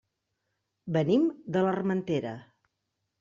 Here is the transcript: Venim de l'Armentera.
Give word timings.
Venim 0.95 1.27
de 1.57 1.63
l'Armentera. 1.67 2.33